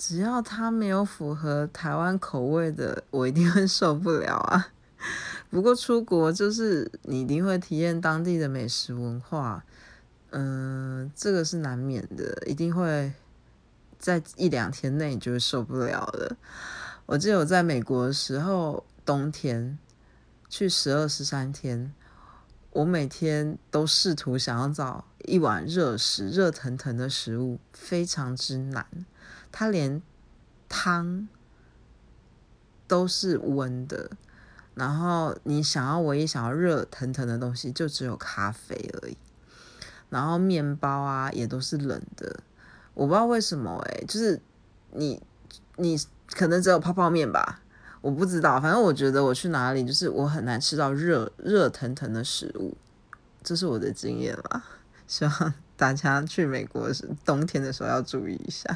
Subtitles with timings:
[0.00, 4.68] 只要它没有符合台湾口味的，我一定会受不了啊。
[5.50, 9.62] 不过出国就是你一定会体验当地的美食文化，
[10.30, 13.12] 嗯，这个是难免的，一定会
[13.98, 16.34] 在一两天内就会受不了的。
[17.04, 19.78] 我记得我在美国的时候，冬天
[20.48, 21.92] 去十二十三天，
[22.72, 28.86] 我每天都试图想要找一碗热食、热腾腾的食物，非常之难。
[29.50, 30.00] 它连
[30.68, 31.28] 汤
[32.86, 34.10] 都是温的。
[34.74, 39.16] 然后你想要唯一想要热腾腾的东西，就只有咖啡而已。
[40.08, 42.40] 然后面包啊，也都是冷的。
[42.94, 44.40] 我不知道为什么哎，就是
[44.92, 45.20] 你
[45.76, 47.60] 你可能只有泡泡面吧，
[48.00, 48.60] 我不知道。
[48.60, 52.76] 反正我觉得我去哪里，就是我很难吃到热热腾腾的食物，
[53.42, 54.64] 这是我的经验啦。
[55.06, 58.68] 希望大家去美国是冬天的时候要注意一下。